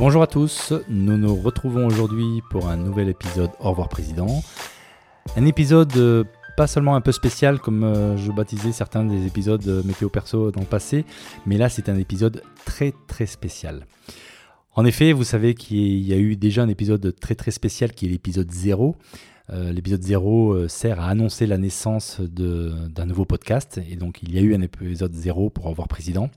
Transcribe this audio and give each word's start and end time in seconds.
Bonjour 0.00 0.22
à 0.22 0.26
tous, 0.26 0.72
nous 0.88 1.18
nous 1.18 1.34
retrouvons 1.36 1.86
aujourd'hui 1.86 2.40
pour 2.48 2.68
un 2.68 2.78
nouvel 2.78 3.10
épisode 3.10 3.50
Au 3.60 3.68
revoir 3.68 3.90
Président. 3.90 4.42
Un 5.36 5.44
épisode 5.44 5.94
euh, 5.98 6.24
pas 6.56 6.66
seulement 6.66 6.96
un 6.96 7.02
peu 7.02 7.12
spécial 7.12 7.60
comme 7.60 7.84
euh, 7.84 8.16
je 8.16 8.32
baptisais 8.32 8.72
certains 8.72 9.04
des 9.04 9.26
épisodes 9.26 9.68
euh, 9.68 9.82
météo 9.82 10.08
perso 10.08 10.52
dans 10.52 10.60
le 10.62 10.66
passé, 10.66 11.04
mais 11.44 11.58
là 11.58 11.68
c'est 11.68 11.90
un 11.90 11.98
épisode 11.98 12.42
très 12.64 12.94
très 13.08 13.26
spécial. 13.26 13.86
En 14.74 14.86
effet, 14.86 15.12
vous 15.12 15.24
savez 15.24 15.52
qu'il 15.52 15.98
y 15.98 16.14
a 16.14 16.16
eu 16.16 16.34
déjà 16.34 16.62
un 16.62 16.70
épisode 16.70 17.14
très 17.20 17.34
très 17.34 17.50
spécial 17.50 17.92
qui 17.92 18.06
est 18.06 18.08
l'épisode 18.08 18.50
0. 18.50 18.96
l'épisode 19.52 20.02
0 20.02 20.66
sert 20.68 20.98
à 20.98 21.08
annoncer 21.08 21.46
la 21.46 21.58
naissance 21.58 22.22
d'un 22.22 23.04
nouveau 23.04 23.26
podcast 23.26 23.78
et 23.86 23.96
donc 23.96 24.22
il 24.22 24.34
y 24.34 24.38
a 24.38 24.40
eu 24.40 24.54
un 24.54 24.62
épisode 24.62 25.12
0 25.12 25.50
pour 25.50 25.66
Au 25.66 25.70
revoir 25.70 25.88
président. 25.88 26.30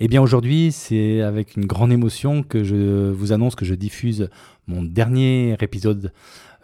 Eh 0.00 0.08
bien 0.08 0.20
aujourd'hui, 0.20 0.72
c'est 0.72 1.20
avec 1.20 1.56
une 1.56 1.66
grande 1.66 1.92
émotion 1.92 2.42
que 2.42 2.64
je 2.64 3.10
vous 3.10 3.32
annonce 3.32 3.54
que 3.54 3.64
je 3.64 3.74
diffuse 3.74 4.28
mon 4.66 4.82
dernier 4.82 5.56
épisode 5.60 6.12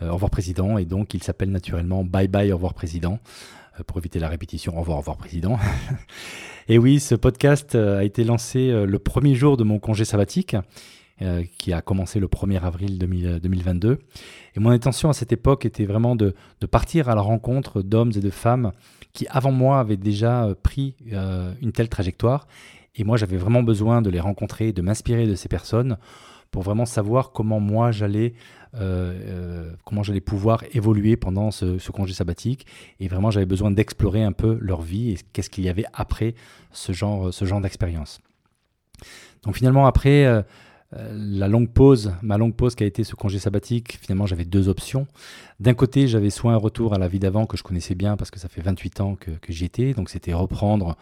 euh, 0.02 0.08
Au 0.10 0.14
revoir 0.14 0.30
Président, 0.30 0.78
et 0.78 0.84
donc 0.84 1.14
il 1.14 1.22
s'appelle 1.22 1.50
naturellement 1.50 2.04
Bye 2.04 2.28
Bye 2.28 2.52
Au 2.52 2.56
revoir 2.56 2.74
Président, 2.74 3.18
euh, 3.78 3.84
pour 3.84 3.98
éviter 3.98 4.18
la 4.18 4.28
répétition 4.28 4.76
Au 4.76 4.80
revoir 4.80 4.98
Au 4.98 5.00
revoir 5.00 5.16
Président. 5.16 5.58
et 6.68 6.78
oui, 6.78 7.00
ce 7.00 7.14
podcast 7.14 7.74
euh, 7.74 7.98
a 7.98 8.04
été 8.04 8.24
lancé 8.24 8.72
le 8.72 8.98
premier 8.98 9.34
jour 9.34 9.56
de 9.56 9.64
mon 9.64 9.78
congé 9.78 10.04
sabbatique, 10.04 10.56
qui 11.58 11.72
a 11.72 11.82
commencé 11.82 12.20
le 12.20 12.28
1er 12.28 12.60
avril 12.60 12.96
2022. 12.96 13.98
Et 14.54 14.60
mon 14.60 14.70
intention 14.70 15.10
à 15.10 15.12
cette 15.12 15.32
époque 15.32 15.66
était 15.66 15.84
vraiment 15.84 16.14
de, 16.14 16.32
de 16.60 16.66
partir 16.66 17.08
à 17.08 17.16
la 17.16 17.22
rencontre 17.22 17.82
d'hommes 17.82 18.12
et 18.14 18.20
de 18.20 18.30
femmes 18.30 18.70
avant 19.30 19.52
moi, 19.52 19.80
avaient 19.80 19.96
déjà 19.96 20.48
pris 20.62 20.94
une 21.60 21.72
telle 21.72 21.88
trajectoire. 21.88 22.46
Et 22.94 23.04
moi, 23.04 23.16
j'avais 23.16 23.36
vraiment 23.36 23.62
besoin 23.62 24.02
de 24.02 24.10
les 24.10 24.20
rencontrer, 24.20 24.72
de 24.72 24.82
m'inspirer 24.82 25.26
de 25.26 25.34
ces 25.34 25.48
personnes 25.48 25.98
pour 26.50 26.62
vraiment 26.62 26.86
savoir 26.86 27.32
comment 27.32 27.60
moi 27.60 27.90
j'allais 27.90 28.34
euh, 28.74 29.14
euh, 29.24 29.72
comment 29.84 30.02
j'allais 30.02 30.20
pouvoir 30.20 30.62
évoluer 30.72 31.16
pendant 31.16 31.50
ce, 31.50 31.90
congé 31.90 32.12
sabbatique. 32.12 32.66
Et 33.00 33.08
vraiment 33.08 33.30
j'avais 33.30 33.46
besoin 33.46 33.70
d'explorer 33.70 34.22
un 34.22 34.32
peu 34.32 34.58
leur 34.60 34.82
vie 34.82 35.12
et 35.12 35.18
qu'est-ce 35.32 35.50
qu'il 35.50 35.64
y 35.64 35.68
avait 35.68 35.86
après 35.94 36.34
ce 36.72 36.92
genre 36.92 37.32
ce 37.32 37.44
genre 37.44 37.60
d'expérience. 37.60 38.20
Donc 39.44 39.56
finalement 39.56 39.86
après 39.86 40.26
euh, 40.26 40.42
la 40.92 41.48
longue 41.48 41.70
pause, 41.70 42.14
ma 42.22 42.38
longue 42.38 42.54
pause 42.54 42.74
qui 42.74 42.82
a 42.82 42.86
été 42.86 43.04
ce 43.04 43.14
congé 43.14 43.38
sabbatique, 43.38 43.98
finalement 44.00 44.24
j'avais 44.26 44.46
deux 44.46 44.68
options. 44.68 45.06
D'un 45.60 45.74
côté, 45.74 46.08
j'avais 46.08 46.30
soit 46.30 46.52
un 46.52 46.56
retour 46.56 46.94
à 46.94 46.98
la 46.98 47.08
vie 47.08 47.18
d'avant 47.18 47.44
que 47.44 47.58
je 47.58 47.62
connaissais 47.62 47.94
bien 47.94 48.16
parce 48.16 48.30
que 48.30 48.38
ça 48.38 48.48
fait 48.48 48.62
28 48.62 49.00
ans 49.02 49.14
que, 49.14 49.30
que 49.32 49.52
j'y 49.52 49.66
étais, 49.66 49.92
donc 49.92 50.08
c'était 50.08 50.32
reprendre 50.32 50.96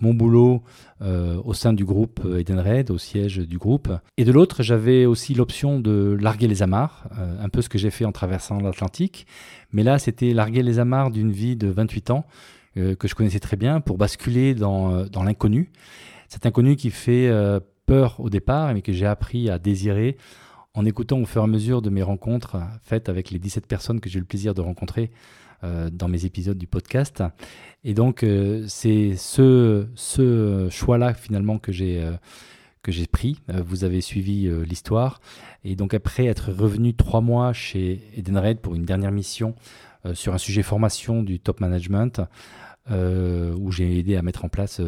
mon 0.00 0.14
boulot 0.14 0.62
euh, 1.02 1.40
au 1.44 1.54
sein 1.54 1.72
du 1.72 1.84
groupe 1.84 2.20
Edenred, 2.38 2.90
au 2.90 2.98
siège 2.98 3.38
du 3.38 3.58
groupe. 3.58 3.92
Et 4.16 4.24
de 4.24 4.32
l'autre, 4.32 4.62
j'avais 4.62 5.06
aussi 5.06 5.34
l'option 5.34 5.80
de 5.80 6.16
larguer 6.20 6.48
les 6.48 6.62
amarres, 6.62 7.04
euh, 7.18 7.36
un 7.42 7.48
peu 7.48 7.62
ce 7.62 7.68
que 7.68 7.78
j'ai 7.78 7.90
fait 7.90 8.04
en 8.04 8.12
traversant 8.12 8.58
l'Atlantique. 8.58 9.26
Mais 9.72 9.82
là, 9.82 9.98
c'était 9.98 10.32
larguer 10.32 10.62
les 10.62 10.78
amarres 10.78 11.10
d'une 11.10 11.32
vie 11.32 11.56
de 11.56 11.68
28 11.68 12.10
ans 12.10 12.26
euh, 12.76 12.94
que 12.94 13.08
je 13.08 13.14
connaissais 13.14 13.40
très 13.40 13.56
bien 13.56 13.80
pour 13.80 13.96
basculer 13.96 14.54
dans 14.54 15.06
l'inconnu. 15.24 15.70
Cet 16.28 16.46
inconnu 16.46 16.74
qui 16.76 16.90
fait 16.90 17.30
peur 17.86 18.20
au 18.20 18.30
départ, 18.30 18.72
mais 18.74 18.82
que 18.82 18.92
j'ai 18.92 19.06
appris 19.06 19.50
à 19.50 19.58
désirer 19.58 20.16
en 20.74 20.84
écoutant 20.84 21.20
au 21.20 21.24
fur 21.24 21.40
et 21.40 21.44
à 21.44 21.46
mesure 21.46 21.82
de 21.82 21.90
mes 21.90 22.02
rencontres 22.02 22.56
faites 22.82 23.08
avec 23.08 23.30
les 23.30 23.38
17 23.38 23.66
personnes 23.66 24.00
que 24.00 24.08
j'ai 24.08 24.18
eu 24.18 24.20
le 24.20 24.26
plaisir 24.26 24.54
de 24.54 24.60
rencontrer 24.60 25.10
euh, 25.62 25.88
dans 25.90 26.08
mes 26.08 26.24
épisodes 26.26 26.58
du 26.58 26.66
podcast. 26.66 27.22
Et 27.84 27.94
donc, 27.94 28.22
euh, 28.22 28.64
c'est 28.68 29.14
ce, 29.16 29.86
ce 29.94 30.68
choix-là 30.70 31.14
finalement 31.14 31.58
que 31.58 31.72
j'ai 31.72 32.02
euh, 32.02 32.12
que 32.82 32.92
j'ai 32.92 33.06
pris. 33.06 33.40
vous 33.48 33.84
avez 33.84 34.02
suivi 34.02 34.46
l'histoire. 34.68 35.22
Et 35.64 35.74
donc, 35.74 35.94
après 35.94 36.26
être 36.26 36.52
revenu 36.52 36.92
trois 36.92 37.22
mois 37.22 37.54
chez 37.54 38.02
Edenred 38.14 38.58
pour 38.58 38.74
une 38.74 38.84
dernière 38.84 39.10
mission 39.10 39.54
sur 40.12 40.34
un 40.34 40.38
sujet 40.38 40.62
formation 40.62 41.22
du 41.22 41.40
top 41.40 41.60
management, 41.60 42.20
où 42.90 43.72
j'ai 43.72 43.98
aidé 43.98 44.16
à 44.16 44.22
mettre 44.22 44.44
en 44.44 44.48
place, 44.48 44.80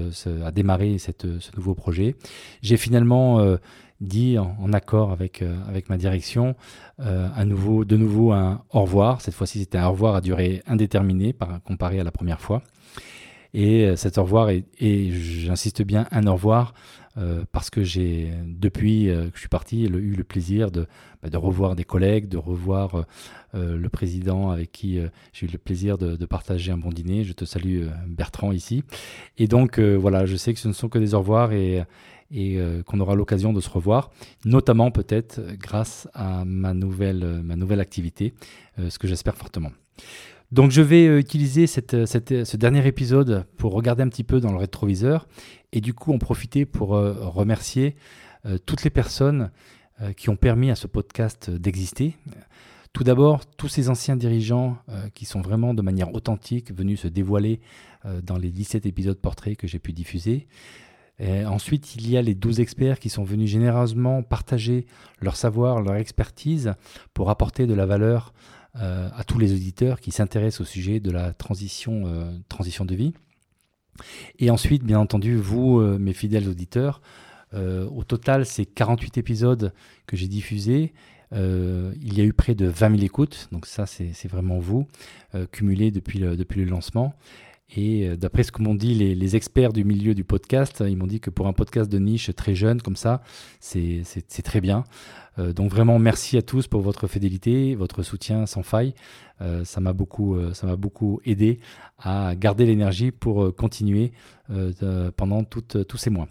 à 0.44 0.50
démarrer 0.50 0.98
cette, 0.98 1.40
ce 1.40 1.50
nouveau 1.56 1.74
projet. 1.74 2.14
J'ai 2.62 2.76
finalement 2.76 3.58
dit 4.00 4.38
en, 4.38 4.72
accord 4.72 5.10
avec, 5.12 5.42
euh, 5.42 5.56
avec 5.68 5.88
ma 5.88 5.96
direction 5.96 6.54
euh, 7.00 7.28
à 7.34 7.44
nouveau, 7.44 7.84
de 7.84 7.96
nouveau 7.96 8.32
un 8.32 8.62
au 8.72 8.82
revoir. 8.82 9.20
Cette 9.20 9.34
fois-ci, 9.34 9.60
c'était 9.60 9.78
un 9.78 9.86
au 9.88 9.92
revoir 9.92 10.14
à 10.14 10.20
durée 10.20 10.62
indéterminée 10.66 11.32
par, 11.32 11.62
comparé 11.62 12.00
à 12.00 12.04
la 12.04 12.10
première 12.10 12.40
fois. 12.40 12.62
Et 13.54 13.84
euh, 13.84 13.96
cet 13.96 14.18
au 14.18 14.22
revoir, 14.22 14.50
et, 14.50 14.64
j'insiste 15.10 15.82
bien, 15.82 16.06
un 16.10 16.26
au 16.26 16.34
revoir, 16.34 16.74
parce 17.53 17.71
que 17.71 17.82
j'ai, 17.82 18.31
depuis 18.47 19.06
que 19.06 19.31
je 19.34 19.41
suis 19.41 19.49
parti, 19.49 19.84
eu 19.84 20.15
le 20.15 20.25
plaisir 20.25 20.71
de, 20.71 20.87
bah, 21.22 21.31
de 21.31 21.37
revoir 21.37 21.75
des 21.75 21.84
collègues, 21.84 22.28
de 22.28 22.37
revoir 22.37 23.06
le 23.54 23.88
président 23.88 24.50
avec 24.50 24.71
qui 24.72 25.00
j'ai 25.32 25.47
eu 25.47 25.50
le 25.50 25.59
plaisir 25.59 25.97
de, 25.97 26.26
partager 26.26 26.72
un 26.72 26.78
bon 26.78 26.91
dîner. 26.91 27.25
Je 27.25 27.32
te 27.32 27.44
salue, 27.44 27.87
Bertrand, 28.06 28.53
ici. 28.53 28.84
Et 29.38 29.49
donc, 29.49 29.78
voilà, 29.78 30.26
je 30.26 30.37
sais 30.37 30.53
que 30.53 30.60
ce 30.60 30.69
ne 30.69 30.75
sont 30.75 30.88
que 30.88 30.99
des 30.99 31.15
au 31.15 31.21
revoir 31.21 31.53
et 31.53 31.84
et 32.31 32.59
euh, 32.59 32.82
qu'on 32.82 33.00
aura 33.00 33.15
l'occasion 33.15 33.53
de 33.53 33.60
se 33.60 33.71
revoir, 33.71 34.10
notamment 34.44 34.91
peut-être 34.91 35.41
grâce 35.59 36.09
à 36.15 36.44
ma 36.44 36.75
nouvelle, 36.75 37.22
euh, 37.22 37.43
ma 37.43 37.56
nouvelle 37.56 37.81
activité, 37.81 38.34
euh, 38.78 38.91
ce 38.91 38.99
que 38.99 39.06
j'espère 39.06 39.37
fortement. 39.37 39.71
Donc 40.52 40.70
je 40.70 40.82
vais 40.82 41.18
utiliser 41.18 41.66
cette, 41.66 42.06
ce 42.06 42.56
dernier 42.56 42.86
épisode 42.86 43.46
pour 43.56 43.72
regarder 43.72 44.02
un 44.02 44.08
petit 44.08 44.24
peu 44.24 44.40
dans 44.40 44.52
le 44.52 44.58
rétroviseur 44.58 45.26
et 45.72 45.80
du 45.80 45.92
coup 45.92 46.12
en 46.12 46.18
profiter 46.18 46.64
pour 46.64 46.90
remercier 46.90 47.96
toutes 48.64 48.84
les 48.84 48.90
personnes 48.90 49.50
qui 50.16 50.30
ont 50.30 50.36
permis 50.36 50.70
à 50.70 50.76
ce 50.76 50.86
podcast 50.86 51.50
d'exister. 51.50 52.16
Tout 52.92 53.02
d'abord, 53.02 53.44
tous 53.44 53.68
ces 53.68 53.90
anciens 53.90 54.14
dirigeants 54.14 54.78
qui 55.14 55.24
sont 55.24 55.40
vraiment 55.40 55.74
de 55.74 55.82
manière 55.82 56.14
authentique 56.14 56.72
venus 56.72 57.00
se 57.00 57.08
dévoiler 57.08 57.60
dans 58.22 58.38
les 58.38 58.50
17 58.50 58.86
épisodes 58.86 59.18
portraits 59.18 59.56
que 59.56 59.66
j'ai 59.66 59.80
pu 59.80 59.92
diffuser 59.92 60.46
ensuite, 61.20 61.96
il 61.96 62.10
y 62.10 62.16
a 62.16 62.22
les 62.22 62.34
12 62.34 62.60
experts 62.60 62.98
qui 62.98 63.08
sont 63.08 63.24
venus 63.24 63.50
généreusement 63.50 64.22
partager 64.22 64.86
leur 65.20 65.36
savoir, 65.36 65.80
leur 65.80 65.94
expertise 65.96 66.74
pour 67.14 67.30
apporter 67.30 67.66
de 67.66 67.74
la 67.74 67.86
valeur 67.86 68.32
euh, 68.81 69.09
à 69.16 69.25
tous 69.25 69.38
les 69.38 69.54
auditeurs 69.54 70.00
qui 70.00 70.10
s'intéressent 70.10 70.60
au 70.60 70.64
sujet 70.64 71.00
de 71.00 71.10
la 71.10 71.32
transition, 71.32 72.03
euh, 72.06 72.31
transition 72.48 72.84
de 72.84 72.94
vie. 72.94 73.14
Et 74.38 74.50
ensuite, 74.50 74.84
bien 74.84 74.98
entendu, 74.98 75.37
vous, 75.37 75.81
euh, 75.81 75.98
mes 75.98 76.12
fidèles 76.12 76.48
auditeurs, 76.48 77.00
au 77.54 78.04
total, 78.04 78.44
c'est 78.44 78.66
48 78.66 79.16
épisodes 79.16 79.72
que 80.06 80.14
j'ai 80.14 80.28
diffusés. 80.28 80.92
il 81.32 82.14
y 82.14 82.20
a 82.20 82.25
eu 82.25 82.34
près 82.34 82.54
de 82.54 82.66
20 82.66 82.91
000 82.91 83.03
écoutes, 83.03 83.48
donc 83.50 83.64
ça 83.64 83.87
c'est 83.87 84.28
vraiment 84.28 84.59
vous, 84.59 84.87
cumulés 85.53 85.91
depuis 85.91 86.19
le, 86.19 86.37
depuis 86.37 86.62
le 86.62 86.69
lancement. 86.69 87.14
Et 87.75 88.09
euh, 88.09 88.16
d'après 88.16 88.44
ce 88.44 88.53
que 88.53 88.62
m'ont 88.62 88.75
dit 88.75 88.94
les, 88.94 89.37
experts 89.37 89.72
du 89.72 89.84
milieu 89.84 90.15
du 90.15 90.25
podcast, 90.25 90.84
ils 90.87 90.97
m'ont 90.97 91.06
dit 91.06 91.21
que 91.21 91.31
pour 91.31 91.49
un 91.49 91.53
podcast 91.53 91.91
de 91.91 91.99
niche 91.99 92.31
très 92.34 92.54
jeune 92.54 92.81
comme 92.81 92.97
ça, 92.97 93.22
c'est 93.60 94.43
très 94.44 94.60
bien. 94.60 94.84
Euh, 95.38 95.53
donc 95.53 95.71
vraiment 95.71 95.99
merci 95.99 96.37
à 96.37 96.43
tous 96.43 96.69
pour 96.69 96.81
votre 96.81 97.09
fidélité, 97.09 97.75
votre 97.75 98.03
soutien 98.03 98.47
sans 98.47 98.62
faille. 98.62 98.94
Euh, 99.41 99.65
ça 99.65 99.81
m'a 99.81 99.93
beaucoup, 99.93 100.38
ça 100.55 100.66
m'a 100.66 100.76
beaucoup 100.76 101.21
aidé 101.25 101.59
à 101.99 102.34
garder 102.37 102.66
l'énergie 102.66 103.10
pour 103.10 103.55
continuer 103.55 104.12
pendant 105.16 105.43
tous 105.44 105.97
ces 105.97 106.10
mois. 106.10 106.28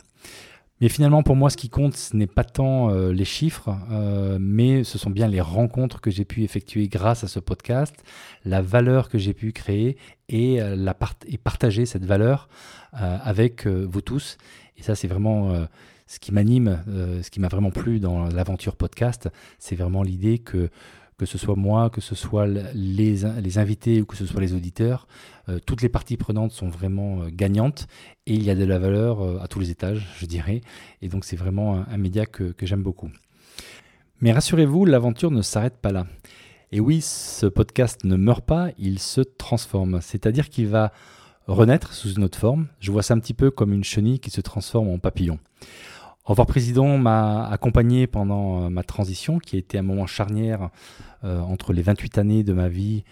Mais 0.82 0.90
finalement, 0.90 1.24
pour 1.24 1.38
moi, 1.38 1.50
ce 1.50 1.56
qui 1.56 1.70
compte, 1.70 1.96
ce 1.96 2.18
n'est 2.18 2.28
pas 2.28 2.44
tant 2.44 2.90
euh, 2.90 3.14
les 3.14 3.24
chiffres, 3.24 3.78
euh, 3.92 4.38
mais 4.42 4.84
ce 4.84 4.98
sont 4.98 5.10
bien 5.10 5.30
les 5.30 5.40
rencontres 5.40 6.02
que 6.02 6.12
j'ai 6.12 6.26
pu 6.26 6.44
effectuer 6.44 6.90
grâce 6.90 7.24
à 7.24 7.28
ce 7.28 7.40
podcast, 7.40 7.96
la 8.44 8.62
valeur 8.62 9.08
que 9.08 9.18
j'ai 9.18 9.34
pu 9.34 9.54
créer 9.54 9.96
et, 10.28 10.62
euh, 10.62 10.76
partager 11.44 11.86
cette 11.86 12.06
valeur 12.06 12.50
avec 12.92 13.68
vous 13.68 14.00
tous. 14.00 14.38
Et 14.78 14.84
ça, 14.84 14.96
c'est 14.96 15.10
vraiment 15.10 15.68
ce 16.08 16.18
qui 16.18 16.32
m'anime, 16.32 16.82
ce 17.22 17.30
qui 17.30 17.42
m'a 17.42 17.50
vraiment 17.50 17.72
plu 17.72 18.00
dans 18.00 18.30
l'aventure 18.30 18.78
podcast. 18.78 19.30
C'est 19.60 19.76
vraiment 19.76 20.02
l'idée 20.02 20.40
que 20.40 20.70
que 21.18 21.26
ce 21.26 21.38
soit 21.38 21.56
moi, 21.56 21.90
que 21.90 22.02
ce 22.02 22.16
soit 22.16 22.46
les, 22.46 23.58
invités 23.58 24.02
ou 24.02 24.06
que 24.06 24.18
ce 24.18 24.26
soit 24.26 24.42
les 24.42 24.54
auditeurs, 24.54 25.08
euh, 25.48 25.60
toutes 25.66 25.82
les 25.82 25.90
parties 25.90 26.18
prenantes 26.18 26.52
sont 26.52 26.68
vraiment 26.68 27.22
euh, 27.22 27.30
gagnantes 27.32 27.88
et 28.26 28.34
il 28.34 28.44
y 28.44 28.50
a 28.50 28.56
de 28.56 28.66
la 28.66 28.80
valeur 28.80 29.22
euh, 29.22 29.40
à 29.40 29.48
tous 29.48 29.60
les 29.60 29.72
étages, 29.72 30.08
je 30.20 30.26
dirais. 30.26 30.62
Et 31.02 31.08
donc 31.08 31.24
c'est 31.24 31.38
vraiment 31.38 31.86
un, 31.90 31.98
média 31.98 32.26
que 32.26 32.54
j'aime 32.64 32.84
beaucoup. 32.84 33.10
Mais 34.22 34.32
rassurez-vous, 34.32 34.86
l'aventure 34.86 35.32
ne 35.32 35.42
s'arrête 35.42 35.78
pas 35.78 35.92
là. 35.92 36.06
Et 36.72 36.80
oui, 36.80 37.02
ce 37.02 37.46
podcast 37.46 38.04
ne 38.04 38.16
meurt 38.16 38.46
pas, 38.46 38.70
il 38.78 39.00
se 39.00 39.22
transforme. 39.22 40.00
C'est-à-dire 40.02 40.50
qu'il 40.50 40.68
va 40.68 40.92
renaître 41.48 41.94
sous 41.94 42.14
une 42.14 42.24
autre 42.24 42.38
forme. 42.38 42.68
Je 42.80 42.92
vois 42.92 43.04
ça 43.04 43.14
un 43.14 43.20
petit 43.20 43.34
peu 43.34 43.52
comme 43.52 43.74
une 43.74 43.84
chenille 43.84 44.20
qui 44.20 44.32
se 44.32 44.42
transforme 44.42 44.90
en 44.90 44.98
papillon. 44.98 45.40
Revoir 46.26 46.48
Président 46.48 46.98
m'a 46.98 47.48
accompagné 47.48 48.08
pendant 48.08 48.64
euh, 48.64 48.70
ma 48.70 48.82
transition, 48.82 49.38
qui 49.38 49.58
a 49.58 49.60
été 49.60 49.78
un 49.78 49.84
moment 49.84 50.08
charnière 50.08 50.72
euh, 51.24 51.40
entre 51.40 51.72
les 51.72 51.84
28 51.84 52.18
années 52.18 52.44
de 52.44 52.52
ma 52.52 52.68
vie 52.68 53.04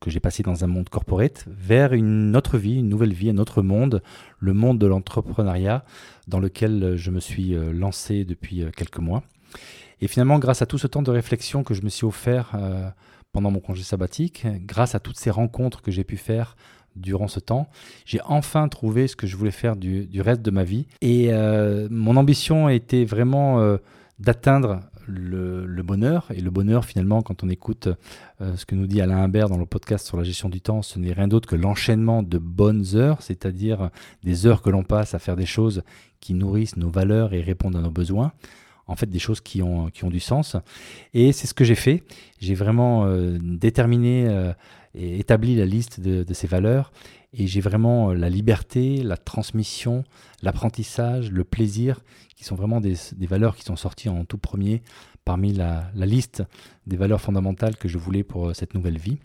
que 0.00 0.10
j'ai 0.10 0.20
passé 0.20 0.42
dans 0.42 0.64
un 0.64 0.66
monde 0.66 0.90
corporate, 0.90 1.46
vers 1.46 1.94
une 1.94 2.36
autre 2.36 2.58
vie, 2.58 2.74
une 2.74 2.90
nouvelle 2.90 3.14
vie, 3.14 3.30
un 3.30 3.38
autre 3.38 3.62
monde, 3.62 4.02
le 4.38 4.52
monde 4.52 4.78
de 4.78 4.86
l'entrepreneuriat, 4.86 5.82
dans 6.26 6.40
lequel 6.40 6.96
je 6.96 7.10
me 7.10 7.20
suis 7.20 7.54
euh, 7.54 7.72
lancé 7.72 8.26
depuis 8.26 8.64
quelques 8.76 8.98
mois. 8.98 9.22
Et 10.02 10.08
finalement, 10.08 10.38
grâce 10.38 10.60
à 10.60 10.66
tout 10.66 10.78
ce 10.78 10.86
temps 10.86 11.02
de 11.02 11.10
réflexion 11.10 11.64
que 11.64 11.72
je 11.72 11.80
me 11.80 11.88
suis 11.88 12.04
offert 12.04 12.52
pendant 13.32 13.50
mon 13.50 13.58
congé 13.58 13.82
sabbatique, 13.82 14.46
grâce 14.60 14.94
à 14.94 15.00
toutes 15.00 15.16
ces 15.16 15.30
rencontres 15.30 15.82
que 15.82 15.90
j'ai 15.90 16.04
pu 16.04 16.16
faire 16.16 16.54
durant 17.00 17.28
ce 17.28 17.40
temps, 17.40 17.68
j'ai 18.04 18.20
enfin 18.24 18.68
trouvé 18.68 19.08
ce 19.08 19.16
que 19.16 19.26
je 19.26 19.36
voulais 19.36 19.50
faire 19.50 19.76
du, 19.76 20.08
reste 20.20 20.42
de 20.42 20.50
ma 20.50 20.64
vie. 20.64 20.86
Et 21.00 21.28
euh, 21.30 21.88
mon 21.90 22.16
ambition 22.16 22.68
était 22.68 23.04
vraiment 23.04 23.60
euh, 23.60 23.78
d'atteindre 24.18 24.80
le, 25.06 25.82
bonheur. 25.82 26.26
Et 26.34 26.40
le 26.40 26.50
bonheur, 26.50 26.84
finalement, 26.84 27.22
quand 27.22 27.42
on 27.42 27.48
écoute 27.48 27.88
euh, 28.40 28.56
ce 28.56 28.66
que 28.66 28.74
nous 28.74 28.86
dit 28.86 29.00
Alain 29.00 29.18
Imbert 29.18 29.48
dans 29.48 29.56
le 29.56 29.66
podcast 29.66 30.06
sur 30.06 30.16
la 30.16 30.24
gestion 30.24 30.48
du 30.48 30.60
temps, 30.60 30.82
ce 30.82 30.98
n'est 30.98 31.12
rien 31.12 31.28
d'autre 31.28 31.48
que 31.48 31.56
l'enchaînement 31.56 32.22
de 32.22 32.38
bonnes 32.38 32.84
heures, 32.94 33.22
c'est-à-dire 33.22 33.90
des 34.22 34.46
heures 34.46 34.62
que 34.62 34.70
l'on 34.70 34.82
passe 34.82 35.14
à 35.14 35.18
faire 35.18 35.36
des 35.36 35.46
choses 35.46 35.82
qui 36.20 36.34
nourrissent 36.34 36.76
nos 36.76 36.90
valeurs 36.90 37.32
et 37.32 37.40
répondent 37.40 37.76
à 37.76 37.80
nos 37.80 37.90
besoins 37.90 38.32
en 38.88 38.96
fait 38.96 39.06
des 39.06 39.18
choses 39.18 39.40
qui 39.40 39.62
ont, 39.62 39.90
qui 39.90 40.04
ont 40.04 40.10
du 40.10 40.20
sens. 40.20 40.56
Et 41.14 41.32
c'est 41.32 41.46
ce 41.46 41.54
que 41.54 41.64
j'ai 41.64 41.76
fait. 41.76 42.02
J'ai 42.40 42.54
vraiment 42.54 43.06
déterminé 43.38 44.52
et 44.94 45.18
établi 45.18 45.54
la 45.54 45.66
liste 45.66 46.00
de, 46.00 46.34
ces 46.34 46.46
valeurs. 46.46 46.92
Et 47.32 47.46
j'ai 47.46 47.60
vraiment 47.60 48.10
euh, 48.10 48.14
la 48.14 48.30
liberté, 48.30 49.02
la 49.02 49.16
transmission, 49.16 50.04
l'apprentissage, 50.42 51.30
le 51.30 51.44
plaisir, 51.44 52.00
qui 52.36 52.44
sont 52.44 52.54
vraiment 52.54 52.80
des, 52.80 52.96
valeurs 53.28 53.54
qui 53.54 53.64
sont 53.64 53.76
sorties 53.76 54.08
en 54.08 54.24
tout 54.24 54.38
premier 54.38 54.82
parmi 55.24 55.52
la, 55.52 55.90
liste 55.94 56.42
des 56.86 56.96
valeurs 56.96 57.20
fondamentales 57.20 57.76
que 57.76 57.86
je 57.86 57.98
voulais 57.98 58.22
pour 58.22 58.48
euh, 58.48 58.54
cette 58.54 58.74
nouvelle 58.74 58.98
vie. 58.98 59.18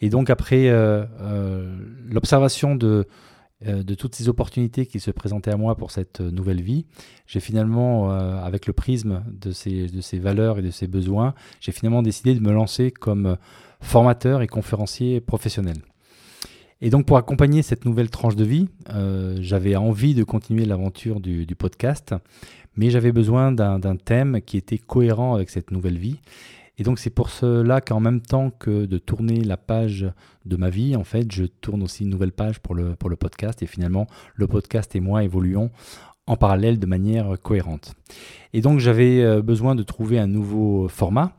Et 0.00 0.10
donc 0.10 0.30
après 0.30 0.68
euh, 0.68 1.04
l'observation 2.08 2.76
de, 2.76 3.06
de 3.64 3.94
toutes 3.94 4.14
ces 4.14 4.28
opportunités 4.28 4.86
qui 4.86 5.00
se 5.00 5.10
présentaient 5.10 5.50
à 5.50 5.56
moi 5.56 5.76
pour 5.76 5.90
cette 5.90 6.20
nouvelle 6.20 6.60
vie, 6.60 6.86
j'ai 7.26 7.40
finalement, 7.40 8.10
avec 8.10 8.66
le 8.66 8.72
prisme 8.72 9.24
de 9.26 9.52
ces, 9.52 9.88
de 9.88 10.00
ces 10.00 10.18
valeurs 10.18 10.58
et 10.58 10.62
de 10.62 10.70
ces 10.70 10.86
besoins, 10.86 11.34
j'ai 11.60 11.72
finalement 11.72 12.02
décidé 12.02 12.34
de 12.34 12.40
me 12.40 12.52
lancer 12.52 12.90
comme 12.90 13.36
formateur 13.80 14.42
et 14.42 14.46
conférencier 14.46 15.20
professionnel. 15.20 15.76
Et 16.80 16.90
donc 16.90 17.06
pour 17.06 17.16
accompagner 17.16 17.62
cette 17.62 17.84
nouvelle 17.84 18.10
tranche 18.10 18.36
de 18.36 18.44
vie, 18.44 18.68
euh, 18.90 19.38
j'avais 19.40 19.76
envie 19.76 20.14
de 20.14 20.24
continuer 20.24 20.66
l'aventure 20.66 21.20
du, 21.20 21.46
podcast, 21.56 22.14
mais 22.76 22.90
j'avais 22.90 23.12
besoin 23.12 23.52
d'un 23.52 23.96
thème 23.96 24.40
qui 24.44 24.56
était 24.56 24.78
cohérent 24.78 25.34
avec 25.34 25.50
cette 25.50 25.70
nouvelle 25.70 25.98
vie. 25.98 26.20
Et 26.78 26.82
donc 26.82 26.98
c'est 26.98 27.10
pour 27.10 27.30
cela 27.30 27.80
qu'en 27.80 28.00
même 28.00 28.20
temps 28.20 28.50
que 28.50 28.86
de 28.86 28.98
tourner 28.98 29.42
la 29.44 29.56
page 29.56 30.06
de 30.44 30.56
ma 30.56 30.70
vie, 30.70 30.96
en 30.96 31.04
fait, 31.04 31.30
je 31.30 31.44
tourne 31.44 31.82
aussi 31.82 32.02
une 32.04 32.10
nouvelle 32.10 32.32
page 32.32 32.60
pour 32.60 32.74
le, 32.74 32.96
podcast. 33.16 33.62
Et 33.62 33.66
finalement, 33.66 34.06
le 34.34 34.46
podcast 34.46 34.94
et 34.96 35.00
moi 35.00 35.24
évoluons 35.24 35.70
en 36.26 36.36
parallèle 36.36 36.78
de 36.78 36.86
manière 36.86 37.38
cohérente. 37.40 37.94
Et 38.54 38.60
donc 38.60 38.78
j'avais 38.80 39.22
euh, 39.22 39.42
besoin 39.42 39.74
de 39.74 39.82
trouver 39.82 40.18
un 40.18 40.26
nouveau 40.26 40.88
format. 40.88 41.36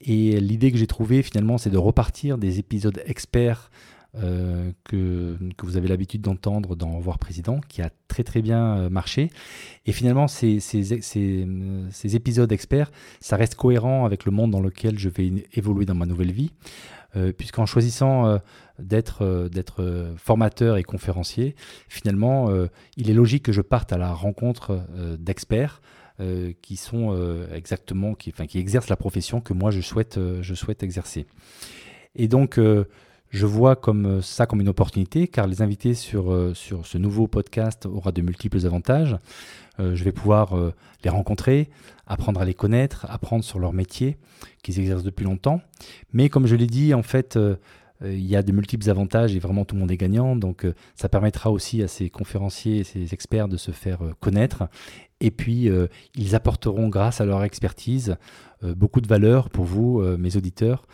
Et 0.00 0.38
l'idée 0.40 0.70
que 0.70 0.76
j'ai 0.76 0.86
trouvée 0.86 1.22
finalement, 1.22 1.56
c'est 1.56 1.70
de 1.70 1.78
repartir 1.78 2.36
des 2.36 2.58
épisodes 2.58 3.00
experts 3.06 3.70
euh, 4.22 4.70
que, 4.84 5.36
vous 5.62 5.76
avez 5.76 5.88
l'habitude 5.88 6.20
d'entendre 6.20 6.76
dans 6.76 6.98
Voir 6.98 7.18
Président, 7.18 7.60
qui 7.68 7.82
a 7.82 7.90
très 8.08 8.22
très 8.22 8.42
bien 8.42 8.76
euh, 8.76 8.90
marché. 8.90 9.30
Et 9.86 9.92
finalement, 9.92 10.28
ces, 10.28 10.60
ces, 10.60 12.16
épisodes 12.16 12.50
experts, 12.52 12.90
ça 13.20 13.36
reste 13.36 13.54
cohérent 13.54 14.04
avec 14.04 14.24
le 14.24 14.32
monde 14.32 14.50
dans 14.50 14.60
lequel 14.60 14.98
je 14.98 15.08
vais 15.08 15.46
évoluer 15.52 15.84
dans 15.84 15.94
ma 15.94 16.06
nouvelle 16.06 16.32
vie, 16.32 16.52
euh, 17.16 17.32
puisqu'en 17.32 17.66
choisissant 17.66 18.26
euh, 18.26 18.38
d'être 18.78 20.14
formateur 20.16 20.76
et 20.76 20.82
conférencier, 20.82 21.54
finalement, 21.88 22.50
il 22.96 23.10
est 23.10 23.14
logique 23.14 23.44
que 23.44 23.52
je 23.52 23.60
parte 23.60 23.92
à 23.92 23.98
la 23.98 24.12
rencontre 24.12 24.84
d'experts 25.18 25.80
euh, 26.20 26.52
qui 26.62 26.76
sont 26.76 27.12
euh, 27.12 27.52
exactement, 27.52 28.14
enfin, 28.28 28.46
qui 28.46 28.60
exercent 28.60 28.88
la 28.88 28.94
profession 28.94 29.40
que 29.40 29.52
moi 29.52 29.72
je 29.72 29.80
souhaite, 29.80 30.16
euh, 30.16 30.42
je 30.42 30.54
souhaite 30.54 30.84
exercer. 30.84 31.26
Et 32.14 32.28
donc, 32.28 32.60
je 33.34 33.46
vois 33.46 33.76
comme 33.76 34.22
ça 34.22 34.46
comme 34.46 34.60
une 34.60 34.68
opportunité, 34.68 35.28
car 35.28 35.46
les 35.46 35.60
invités 35.60 35.94
sur, 35.94 36.52
sur 36.54 36.86
ce 36.86 36.98
nouveau 36.98 37.26
podcast 37.26 37.86
aura 37.86 38.12
de 38.12 38.22
multiples 38.22 38.64
avantages. 38.64 39.16
je 39.78 40.04
vais 40.04 40.12
pouvoir 40.12 40.54
les 41.02 41.10
rencontrer, 41.10 41.68
apprendre 42.06 42.40
à 42.40 42.44
les 42.44 42.54
connaître, 42.54 43.06
apprendre 43.10 43.44
sur 43.44 43.58
leur 43.58 43.72
métier 43.72 44.16
qu'ils 44.62 44.78
exercent 44.78 45.02
depuis 45.02 45.24
longtemps. 45.24 45.60
Mais 46.12 46.28
comme 46.28 46.46
je 46.46 46.54
l'ai 46.54 46.68
dit, 46.68 46.94
en 46.94 47.02
fait, 47.02 47.38
il 48.04 48.24
y 48.24 48.36
a 48.36 48.42
de 48.42 48.52
multiples 48.52 48.88
avantages 48.88 49.34
et 49.34 49.40
vraiment 49.40 49.64
tout 49.64 49.74
le 49.74 49.80
monde 49.80 49.90
est 49.90 49.96
gagnant. 49.96 50.36
Donc 50.36 50.66
ça 50.94 51.08
permettra 51.08 51.50
aussi 51.50 51.82
à 51.82 51.88
ces 51.88 52.10
conférenciers 52.10 52.78
et 52.78 52.84
ces 52.84 53.14
experts 53.14 53.48
de 53.48 53.56
se 53.56 53.72
faire 53.72 53.98
connaître 54.20 54.68
et 55.24 55.30
puis, 55.30 55.70
euh, 55.70 55.86
ils 56.14 56.34
apporteront, 56.34 56.88
grâce 56.88 57.22
à 57.22 57.24
leur 57.24 57.44
expertise, 57.44 58.16
euh, 58.62 58.74
beaucoup 58.74 59.00
de 59.00 59.06
valeur 59.06 59.48
pour 59.48 59.64
vous, 59.64 60.02
euh, 60.02 60.18
mes 60.18 60.36
auditeurs, 60.36 60.84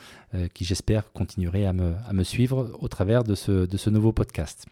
qui 0.54 0.64
j'espère 0.64 1.10
continuerez 1.12 1.66
à 1.66 1.72
me, 1.72 2.22
suivre 2.22 2.78
au 2.78 2.86
travers 2.86 3.24
de 3.24 3.34
ce, 3.34 3.90
nouveau 3.90 4.12
podcast. 4.12 4.66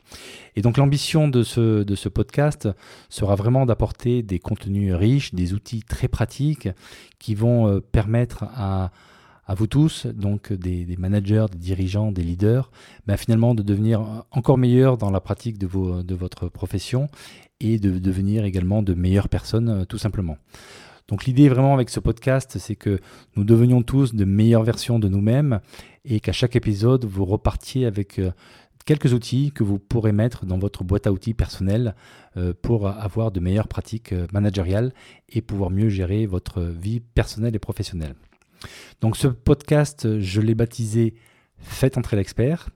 Et 0.54 0.62
donc, 0.62 0.76
l'ambition 0.76 1.26
de 1.26 1.42
ce 1.42 2.08
podcast 2.08 2.68
sera 3.08 3.34
vraiment 3.34 3.66
d'apporter 3.66 4.22
des 4.22 4.38
contenus 4.38 4.94
riches, 4.94 5.34
des 5.34 5.54
outils 5.54 5.82
très 5.82 6.06
pratiques 6.06 6.68
qui 7.18 7.34
vont 7.34 7.80
permettre 7.90 8.44
à 8.54 8.92
à 9.48 9.54
vous 9.54 9.66
tous, 9.66 10.06
donc 10.06 10.52
des, 10.52 10.86
managers, 10.98 11.46
des 11.50 11.58
dirigeants, 11.58 12.12
des 12.12 12.22
leaders, 12.22 12.70
ben 13.06 13.16
finalement 13.16 13.54
de 13.54 13.62
devenir 13.62 14.24
encore 14.30 14.58
meilleurs 14.58 14.98
dans 14.98 15.10
la 15.10 15.20
pratique 15.20 15.58
de, 15.58 16.02
de 16.02 16.14
votre 16.14 16.48
profession 16.48 17.08
et 17.58 17.78
de 17.78 17.98
devenir 17.98 18.44
également 18.44 18.82
de 18.82 18.92
meilleures 18.92 19.30
personnes 19.30 19.70
euh, 19.70 19.84
tout 19.86 19.98
simplement. 19.98 20.36
Donc 21.08 21.24
l'idée 21.24 21.48
vraiment 21.48 21.72
avec 21.72 21.88
ce 21.88 21.98
podcast, 21.98 22.58
c'est 22.58 22.76
que 22.76 23.00
nous 23.34 23.44
devenions 23.44 23.82
tous 23.82 24.14
de 24.14 24.26
meilleures 24.26 24.64
versions 24.64 24.98
de 24.98 25.08
nous-mêmes 25.08 25.60
et 26.04 26.20
qu'à 26.20 26.32
chaque 26.32 26.54
épisode, 26.54 27.06
vous 27.06 27.24
repartiez 27.24 27.86
avec 27.86 28.18
euh, 28.18 28.30
quelques 28.84 29.14
outils 29.14 29.50
que 29.52 29.64
vous 29.64 29.78
pourrez 29.78 30.12
mettre 30.12 30.44
dans 30.44 30.58
votre 30.58 30.84
boîte 30.84 31.06
à 31.06 31.12
outils 31.12 31.32
personnelle 31.32 31.94
euh, 32.36 32.52
pour 32.60 32.86
avoir 32.86 33.32
de 33.32 33.40
meilleures 33.40 33.68
pratiques 33.68 34.12
managériales 34.30 34.92
et 35.30 35.40
pouvoir 35.40 35.70
mieux 35.70 35.88
gérer 35.88 36.26
votre 36.26 36.60
vie 36.60 37.00
personnelle 37.00 37.56
et 37.56 37.58
professionnelle. 37.58 38.14
Donc 39.00 39.16
ce 39.16 39.28
podcast, 39.28 40.20
je 40.20 40.40
l'ai 40.40 40.54
baptisé 40.54 41.14
Faites 41.60 41.98
entrer 41.98 42.16
l'expert. 42.16 42.68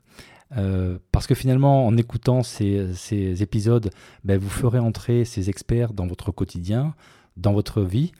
Euh, 0.56 0.98
parce 1.12 1.26
que 1.26 1.34
finalement, 1.34 1.86
en 1.86 1.96
écoutant 1.96 2.42
ces, 2.42 3.42
épisodes, 3.42 3.90
ben, 4.24 4.38
vous 4.38 4.50
ferez 4.50 4.78
entrer 4.78 5.24
ces 5.24 5.48
experts 5.48 5.94
dans 5.94 6.06
votre 6.06 6.30
quotidien, 6.30 6.94
dans 7.38 7.52
votre 7.52 7.80
vie, 7.80 8.12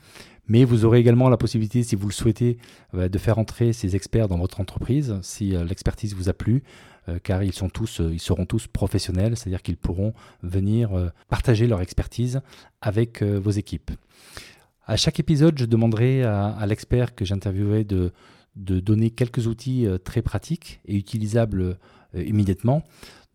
mais 0.47 0.65
vous 0.65 0.83
aurez 0.83 0.99
également 0.99 1.29
la 1.29 1.37
possibilité, 1.37 1.83
si 1.83 1.95
vous 1.95 2.07
le 2.07 2.13
souhaitez, 2.13 2.57
ben, 2.91 3.07
de 3.07 3.17
faire 3.19 3.37
entrer 3.37 3.71
ces 3.71 3.95
experts 3.95 4.27
dans 4.27 4.39
votre 4.39 4.61
entreprise, 4.61 5.19
si 5.21 5.55
euh, 5.55 5.63
l'expertise 5.63 6.15
vous 6.15 6.27
a 6.27 6.33
plu, 6.33 6.63
euh, 7.07 7.19
car 7.21 7.43
ils, 7.43 7.53
sont 7.53 7.69
tous, 7.69 8.01
ils 8.11 8.21
seront 8.21 8.47
tous 8.47 8.65
professionnels, 8.65 9.37
c'est-à-dire 9.37 9.61
qu'ils 9.61 9.77
pourront 9.77 10.13
venir 10.41 10.89
partager 11.29 11.67
leur 11.67 11.81
expertise 11.81 12.41
avec 12.81 13.21
vos 13.21 13.51
équipes. 13.51 13.91
À 14.85 14.97
chaque 14.97 15.19
épisode, 15.19 15.57
je 15.57 15.65
demanderai 15.65 16.23
à, 16.23 16.65
l'expert 16.67 17.15
que 17.15 17.25
j'interviewerai 17.25 17.83
de, 17.85 18.11
donner 18.55 19.09
quelques 19.09 19.47
outils 19.47 19.87
très 20.03 20.21
pratiques 20.21 20.81
et 20.85 20.95
utilisables 20.95 21.77
euh, 22.15 22.23
immédiatement. 22.23 22.83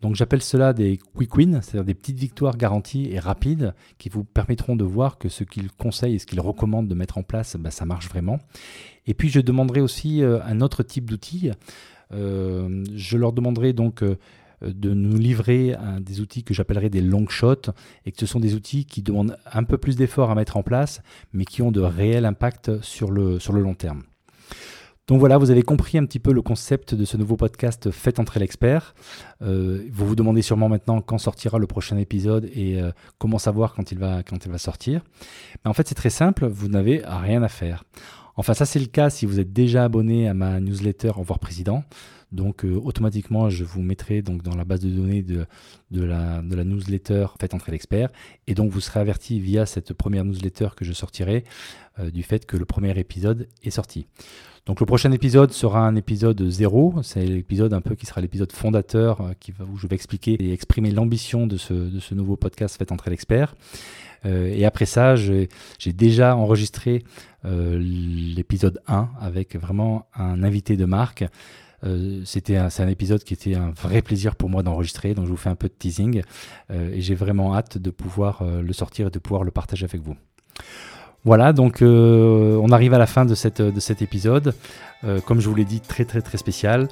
Donc 0.00 0.14
j'appelle 0.14 0.43
cela 0.43 0.73
des 0.73 0.99
quick 1.14 1.37
wins, 1.37 1.61
c'est-à-dire 1.61 1.85
des 1.85 1.95
petites 1.95 2.19
victoires 2.19 2.57
garanties 2.57 3.09
et 3.11 3.19
rapides 3.19 3.75
qui 3.99 4.09
vous 4.09 4.23
permettront 4.23 4.76
de 4.76 4.85
voir 4.85 5.19
que 5.19 5.28
ce 5.28 5.43
qu'ils 5.43 5.73
conseillent 5.73 6.14
et 6.14 6.19
ce 6.21 6.26
qu'ils 6.26 6.40
recommandent 6.40 6.87
de 6.87 6.95
mettre 6.95 7.19
en 7.19 7.25
place, 7.25 7.57
bah, 7.57 7.73
ça 7.73 7.85
marche 7.85 8.09
vraiment. 8.09 8.38
Et 9.07 9.14
puis 9.14 9.28
je 9.28 9.40
demanderai 9.40 9.81
aussi 9.81 10.23
euh, 10.23 10.38
un 10.45 10.61
autre 10.61 10.85
type 10.85 11.11
d'outils. 11.11 11.50
Euh, 12.12 12.85
je 12.95 13.17
leur 13.17 13.33
demanderai 13.33 13.73
donc 13.73 14.05
de 14.62 14.93
nous 14.95 15.17
livrer 15.17 15.77
des 16.00 16.21
outils 16.21 16.45
que 16.45 16.55
j'appellerai 16.55 16.91
des 16.91 17.00
long 17.00 17.29
shots 17.29 17.71
et 18.05 18.12
que 18.12 18.19
ce 18.19 18.27
sont 18.27 18.41
des 18.41 18.55
outils 18.55 18.85
qui 18.85 19.03
demandent 19.03 19.37
un 19.53 19.65
peu 19.65 19.79
plus 19.79 19.97
d'efforts 19.97 20.31
à 20.31 20.35
mettre 20.35 20.57
en 20.57 20.62
place 20.62 21.00
mais 21.33 21.45
qui 21.45 21.62
ont 21.62 21.71
de 21.71 21.81
réels 21.81 22.25
impacts 22.25 22.81
sur 22.83 23.11
le, 23.11 23.38
sur 23.38 23.53
le 23.53 23.62
long 23.62 23.75
terme. 23.75 24.03
Donc 25.09 25.21
voilà, 25.21 25.38
vous 25.38 25.50
avez 25.50 25.62
compris 25.62 25.97
un 25.97 26.05
petit 26.05 26.19
peu 26.19 26.35
le 26.35 26.43
concept 26.43 26.95
de 26.95 27.07
ce 27.07 27.17
nouveau 27.17 27.37
podcast 27.37 27.91
Faites 27.91 28.19
entrer 28.19 28.41
l'expert. 28.41 28.95
Euh, 29.41 29.83
vous 29.91 30.07
vous 30.07 30.15
demandez 30.15 30.43
sûrement 30.43 30.69
maintenant 30.69 31.00
quand 31.00 31.17
sortira 31.17 31.59
le 31.59 31.67
prochain 31.67 31.97
épisode 31.97 32.50
et 32.55 32.79
euh, 32.79 32.93
comment 33.17 33.38
savoir 33.38 33.73
quand 33.73 33.91
il 33.91 33.99
va, 33.99 34.23
quand 34.23 34.45
il 34.45 34.53
va 34.53 34.59
sortir. 34.59 35.00
Mais 35.65 35.71
en 35.71 35.73
fait, 35.73 35.88
c'est 35.88 35.95
très 35.95 36.11
simple, 36.11 36.47
vous 36.47 36.69
n'avez 36.69 37.03
rien 37.07 37.43
à 37.43 37.49
faire. 37.49 37.85
Enfin, 38.37 38.53
ça 38.53 38.67
c'est 38.67 38.79
le 38.79 38.87
cas 38.87 39.09
si 39.09 39.25
vous 39.25 39.41
êtes 39.41 39.50
déjà 39.50 39.85
abonné 39.85 40.29
à 40.29 40.35
ma 40.35 40.61
newsletter 40.61 41.09
Au 41.09 41.21
revoir 41.21 41.38
président. 41.38 41.85
Donc 42.33 42.65
euh, 42.65 42.75
automatiquement, 42.75 43.49
je 43.51 43.65
vous 43.65 43.83
mettrai 43.83 44.23
donc 44.23 44.43
dans 44.43 44.55
la 44.55 44.65
base 44.65 44.81
de 44.81 44.91
données 44.91 45.23
de, 45.23 45.47
de, 45.91 46.05
la, 46.05 46.43
de 46.43 46.55
la 46.55 46.65
newsletter 46.65 47.27
Faites 47.41 47.55
entrer 47.55 47.73
l'expert. 47.73 48.11
Et 48.47 48.55
donc 48.55 48.71
vous 48.71 48.81
serez 48.81 49.01
averti 49.01 49.41
via 49.41 49.67
cette 49.67 49.95
première 49.95 50.25
newsletter 50.25 50.69
que 50.77 50.85
je 50.85 50.93
sortirai 50.93 51.45
du 52.13 52.23
fait 52.23 52.47
que 52.47 52.57
le 52.57 52.65
premier 52.65 52.97
épisode 52.97 53.49
est 53.65 53.71
sorti. 53.71 54.07
Donc 54.69 54.81
le 54.81 54.87
prochain 54.87 55.11
épisode 55.13 55.51
sera 55.53 55.81
un 55.81 55.97
épisode 55.97 56.47
zéro, 56.51 56.95
c'est 57.03 57.25
l'épisode 57.25 57.73
un 57.73 57.81
peu 57.81 57.95
qui 57.95 58.05
sera 58.05 58.21
l'épisode 58.21 58.53
fondateur 58.53 59.23
euh, 59.23 59.33
qui 59.41 59.55
où 59.73 59.79
je 59.79 59.87
vais 59.87 59.95
expliquer 59.95 60.35
et 60.35 60.53
exprimer 60.53 60.91
l'ambition 60.91 61.47
de 61.47 61.57
ce, 61.57 61.73
de 61.73 61.99
ce 62.01 62.15
nouveau 62.15 62.37
podcast 62.37 62.77
fait 62.77 62.93
entrer 62.93 63.09
l'expert. 63.09 63.57
Euh, 64.27 64.53
et 64.55 64.67
après 64.67 64.85
ça, 64.85 65.17
j'ai 65.17 65.49
déjà 65.95 66.37
enregistré 66.37 67.03
euh, 67.47 67.79
l'épisode 67.81 68.83
1 68.89 69.09
avec 69.19 69.57
vraiment 69.57 70.05
un 70.15 70.43
invité 70.43 70.77
de 70.77 70.85
marque. 70.85 71.25
Euh, 71.85 72.23
c'était 72.25 72.59
c'est 72.71 72.83
un 72.83 72.89
épisode 72.89 73.23
qui 73.23 73.35
était 73.35 73.55
un 73.55 73.71
vrai 73.71 74.03
plaisir 74.03 74.37
pour 74.37 74.49
moi 74.49 74.63
d'enregistrer, 74.63 75.15
donc 75.15 75.27
je 75.27 75.31
vous 75.31 75.37
fais 75.37 75.51
un 75.51 75.55
peu 75.55 75.69
de 75.69 75.75
teasing 75.75 76.23
euh, 76.71 76.93
et 76.93 77.01
j'ai 77.01 77.15
vraiment 77.15 77.55
hâte 77.55 77.79
de 77.79 77.91
pouvoir 77.91 78.43
euh, 78.43 78.63
le 78.63 78.73
sortir 78.73 79.09
et 79.09 79.11
de 79.11 79.19
pouvoir 79.19 79.45
le 79.45 79.51
partager 79.51 79.85
avec 79.85 80.01
vous. 80.03 80.17
Voilà, 81.25 81.53
donc 81.53 81.83
on 81.83 82.71
arrive 82.71 82.95
à 82.95 82.99
la 82.99 83.07
fin 83.07 83.25
de, 83.27 83.35
cet 83.35 84.03
épisode. 84.03 84.55
comme 85.27 85.41
je 85.41 85.49
vous 85.49 85.55
l'ai 85.55 85.65
dit, 85.65 85.81
très 85.81 86.05
très 86.05 86.23
très 86.23 86.39
spécial. 86.39 86.89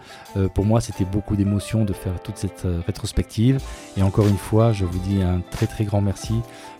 pour 0.54 0.64
moi, 0.64 0.80
c'était 0.80 1.04
beaucoup 1.04 1.36
d'émotion 1.36 1.84
de 1.84 1.92
faire 1.92 2.20
toute 2.22 2.36
cette 2.36 2.66
rétrospective. 2.86 3.60
Et 3.96 4.02
encore 4.02 4.26
une 4.26 4.36
fois, 4.36 4.72
je 4.72 4.84
vous 4.84 4.98
dis 4.98 5.22
un 5.22 5.40
très 5.50 5.66
très 5.66 5.84
grand 5.84 6.02
merci 6.02 6.34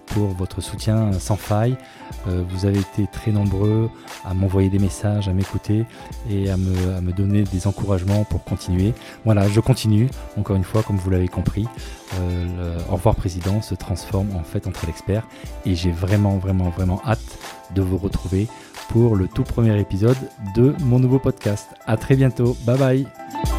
pour 0.06 0.28
votre 0.28 0.60
soutien 0.60 1.12
sans 1.12 1.36
faille. 1.36 1.76
Euh, 2.28 2.42
vous 2.48 2.64
avez 2.64 2.78
été 2.78 3.06
très 3.10 3.32
nombreux 3.32 3.90
à 4.24 4.34
m'envoyer 4.34 4.70
des 4.70 4.78
messages, 4.78 5.28
à 5.28 5.32
m'écouter 5.32 5.84
et 6.30 6.50
à 6.50 6.56
me, 6.56 7.12
donner 7.12 7.42
des 7.42 7.66
encouragements 7.66 8.24
pour 8.24 8.44
continuer. 8.44 8.92
Voilà, 9.24 9.48
je 9.48 9.60
continue, 9.60 10.08
encore 10.38 10.56
une 10.56 10.64
fois, 10.64 10.82
comme 10.82 10.96
vous 10.96 11.10
l'avez 11.10 11.28
compris. 11.28 11.66
Euh, 12.20 12.75
Au 12.90 12.94
revoir 12.94 13.14
Président 13.14 13.60
se 13.62 13.74
transforme 13.74 14.34
en 14.36 14.42
fait 14.42 14.66
entre 14.66 14.86
l'expert 14.86 15.26
et 15.64 15.74
j'ai 15.74 15.90
vraiment, 15.90 16.38
vraiment, 16.38 16.70
vraiment 16.70 17.00
hâte 17.06 17.38
de 17.74 17.82
vous 17.82 17.98
retrouver 17.98 18.46
pour 18.90 19.16
le 19.16 19.28
tout 19.28 19.42
premier 19.42 19.78
épisode 19.80 20.16
de 20.54 20.74
mon 20.80 20.98
nouveau 20.98 21.18
podcast. 21.18 21.68
À 21.86 21.96
très 21.96 22.16
bientôt, 22.16 22.56
bye 22.64 22.78
bye 22.78 23.55